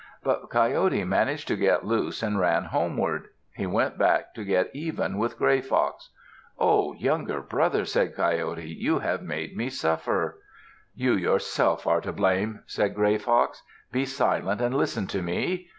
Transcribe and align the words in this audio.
But 0.23 0.49
Coyote 0.49 1.03
managed 1.03 1.47
to 1.49 1.55
get 1.55 1.85
loose 1.85 2.23
and 2.23 2.39
ran 2.39 2.63
homeward. 2.65 3.27
He 3.53 3.67
went 3.67 3.99
back 3.99 4.33
to 4.33 4.43
get 4.43 4.71
even 4.73 5.19
with 5.19 5.37
Gray 5.37 5.61
Fox. 5.61 6.09
"Oh, 6.57 6.93
younger 6.95 7.39
brother," 7.39 7.85
said 7.85 8.15
Coyote, 8.15 8.63
"you 8.67 8.97
have 8.97 9.21
made 9.21 9.55
me 9.55 9.69
suffer." 9.69 10.39
"You 10.95 11.13
yourself 11.13 11.85
are 11.85 12.01
to 12.01 12.11
blame," 12.13 12.63
said 12.65 12.95
Gray 12.95 13.19
Fox. 13.19 13.61
"Be 13.91 14.05
silent 14.07 14.59
and 14.59 14.73
listen 14.73 15.05
to 15.05 15.21
me. 15.21 15.67